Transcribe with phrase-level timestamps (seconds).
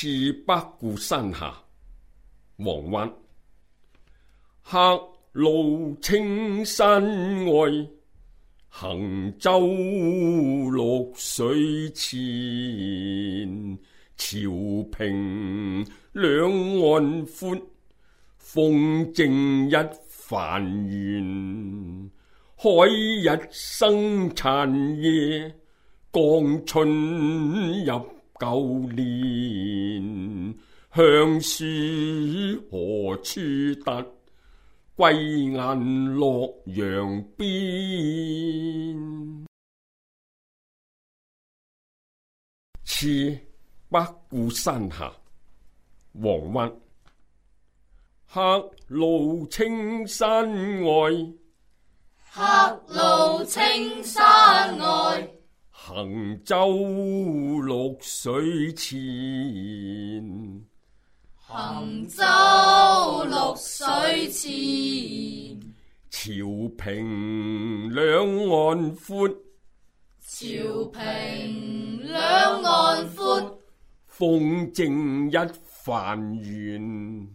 [0.00, 1.52] 次北固山下，
[2.58, 3.12] 黄湾。
[4.62, 4.78] 客
[5.32, 7.02] 路青山
[7.46, 7.68] 外，
[8.68, 13.76] 行舟绿水前。
[14.16, 14.28] 潮
[14.96, 16.52] 平两
[16.82, 17.60] 岸阔，
[18.36, 19.72] 风正一
[20.06, 22.10] 帆悬。
[22.54, 24.72] 海日生残
[25.02, 25.52] 夜，
[26.12, 26.88] 江春
[27.84, 28.17] 入。
[28.38, 28.56] 旧
[28.94, 30.54] 年
[30.94, 31.64] 乡书
[32.70, 33.40] 何处
[33.84, 34.04] 达？
[34.94, 38.96] 归雁洛阳边。
[42.82, 43.06] 次
[43.88, 45.12] 北固山下，
[46.20, 46.72] 黄湾。
[48.32, 50.50] 客路青山
[50.82, 51.10] 外，
[52.32, 55.37] 客路青山外。
[55.90, 56.68] 行舟
[57.62, 58.90] 绿水前，
[61.46, 65.60] 行舟绿水前。
[66.10, 66.30] 潮
[66.76, 69.26] 平两岸阔，
[70.20, 70.36] 潮
[70.92, 73.58] 平两岸阔。
[74.08, 77.26] 风正一帆悬，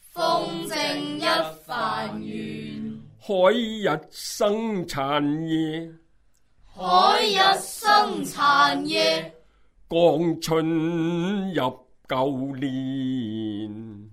[0.00, 1.24] 风正一
[1.66, 2.98] 帆悬。
[3.20, 5.92] 海日生残夜。
[6.80, 9.34] 海日生残夜，
[9.90, 11.76] 江春入
[12.08, 14.08] 旧年。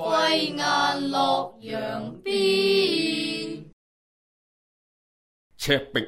[0.57, 2.60] 雁洛阳边。
[5.63, 6.03] 赤壁，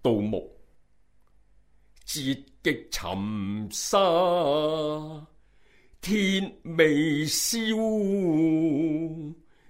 [0.00, 0.50] 盗墓，
[2.06, 3.98] 截击沉沙，
[6.00, 7.58] 天未消，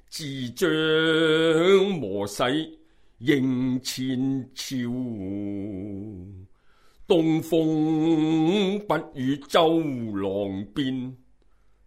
[0.08, 0.68] 自将
[1.98, 2.45] 磨洗
[3.18, 4.77] 应前朝。
[7.08, 9.80] 东风不与周
[10.14, 11.12] 郎便，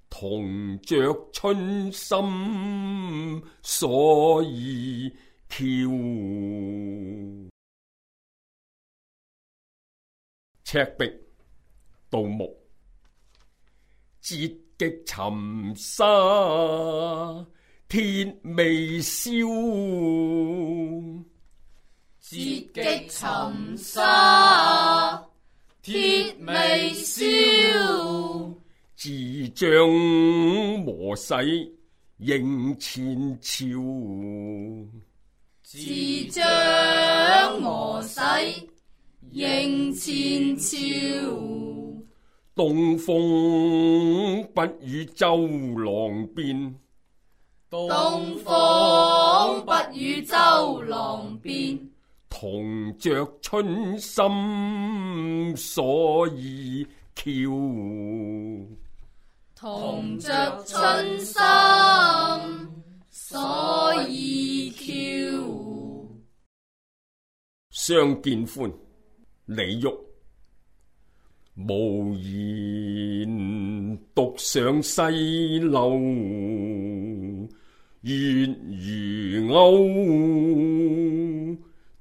[0.09, 0.97] 同着
[1.31, 5.09] 春心，所以。
[5.51, 5.59] 跳
[10.63, 11.13] 赤壁，
[12.09, 12.57] 盗墓，
[14.21, 14.47] 截
[14.77, 16.05] 极沉沙，
[17.89, 19.29] 铁未消；
[22.21, 25.21] 截极沉沙，
[25.81, 27.25] 铁未消，
[28.95, 29.69] 自将
[30.85, 31.33] 磨洗
[32.19, 33.61] 迎前朝。
[35.73, 35.77] 自
[36.25, 36.45] 将
[37.61, 38.19] 我使，
[39.31, 40.75] 应前朝，
[42.53, 45.37] 东风不与周
[45.77, 46.75] 郎便。
[47.69, 47.87] 东
[48.39, 51.79] 风不与周郎便，
[52.29, 57.31] 同着春心所以俏。
[59.55, 61.39] 同着春心。
[63.31, 66.13] 所以，桥
[67.69, 68.69] 相见欢，
[69.45, 69.89] 李煜，
[71.55, 75.93] 无言独上西楼，
[78.01, 79.79] 月如钩，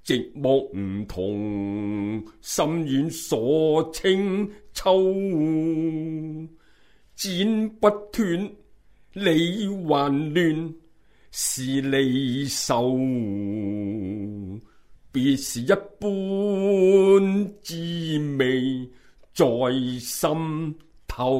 [0.04, 4.92] 寂寞梧桐，心远锁清秋。
[7.14, 8.52] 剪不断，
[9.12, 10.79] 理还乱。
[11.32, 12.96] 是你愁，
[15.12, 16.08] 别是一般
[17.62, 18.90] 滋味
[19.32, 19.44] 在
[20.00, 21.32] 心头。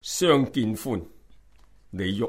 [0.00, 1.00] 相见欢，
[1.90, 2.26] 李煜。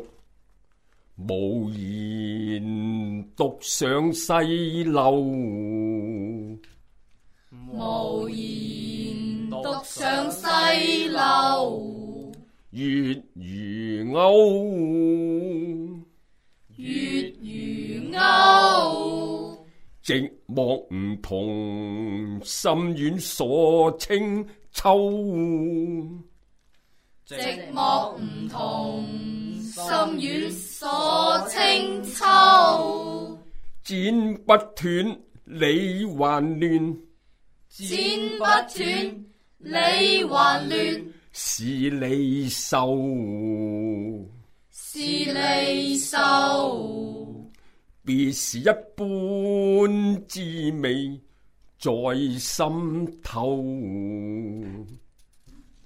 [1.27, 5.19] 无言独上西楼。
[7.71, 11.98] 无言独上西楼。
[12.79, 16.05] 月如钩，
[16.77, 19.65] 月如钩。
[20.01, 24.87] 寂寞梧桐，心远锁清秋。
[27.27, 29.05] 寂寞梧桐，
[29.61, 33.37] 心远锁清秋。
[33.83, 36.97] 剪不断，理还乱。
[37.67, 39.25] 剪不断，
[39.59, 40.27] 理还
[40.67, 41.13] 乱。
[41.41, 42.99] 是你愁，
[44.71, 47.49] 是你愁，
[48.03, 49.07] 别是一般
[50.27, 50.41] 滋
[50.81, 51.21] 味
[51.77, 51.89] 在
[52.37, 53.63] 心头。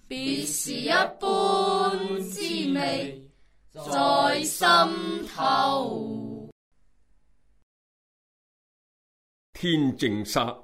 [0.08, 1.22] 别是一般
[2.22, 2.42] 滋
[2.74, 3.24] 味
[3.72, 4.68] 在心
[5.28, 6.50] 头。
[9.54, 10.46] 《天净沙·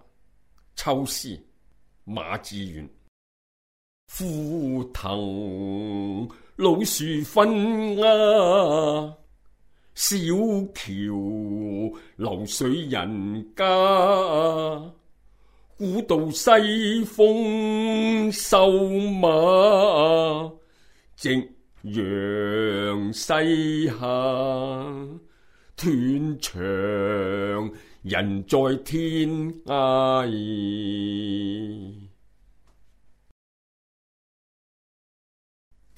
[0.76, 1.28] 秋思》，
[2.06, 2.90] 马志元。
[4.18, 6.28] 枯藤
[6.58, 8.06] 老树昏鸦，
[9.94, 10.18] 小
[10.74, 10.90] 桥
[12.18, 13.64] 流水人家，
[15.78, 18.72] 古道西风瘦
[19.22, 20.52] 马，
[21.16, 21.30] 夕
[21.84, 24.06] 阳西下，
[25.78, 26.60] 断肠
[28.02, 28.54] 人在
[28.84, 29.26] 天
[29.66, 31.99] 涯。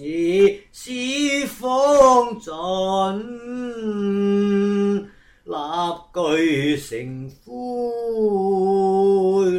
[6.88, 6.96] 成
[7.44, 7.50] 灰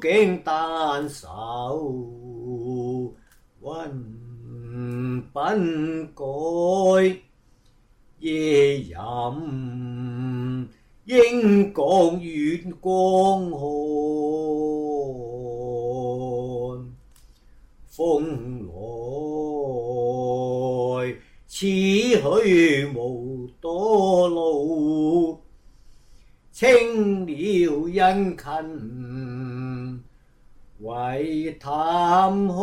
[0.00, 3.12] 镜但愁
[3.60, 3.68] 云
[5.34, 6.22] 鬓改，
[8.20, 8.96] 夜饮
[11.04, 11.82] 应觉
[12.18, 13.60] 月光寒。
[17.88, 18.72] 风来。
[21.54, 25.38] 此去无多路，
[26.50, 30.02] 青鸟殷勤
[30.80, 32.56] 为探看。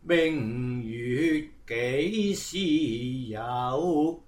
[0.00, 2.58] 明月几时
[3.30, 4.18] 有？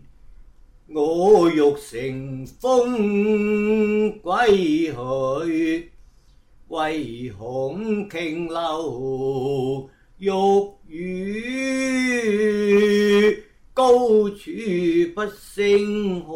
[0.90, 4.92] 我欲乘风归
[5.48, 5.92] 去，
[6.68, 10.30] 唯恐琼楼玉
[10.88, 13.44] 宇，
[13.74, 14.52] 高处
[15.16, 16.36] 不胜寒。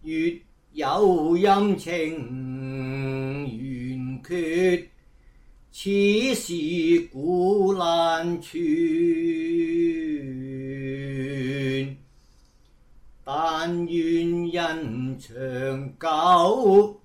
[0.03, 0.39] 月
[0.73, 2.13] 有阴晴
[3.47, 4.87] 圆缺，
[5.71, 5.89] 此
[6.35, 6.53] 事
[7.11, 8.55] 古难全。
[13.25, 16.96] 但愿人长久。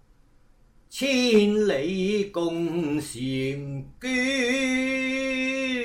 [1.04, 3.82] 千里共婵
[5.60, 5.81] 娟。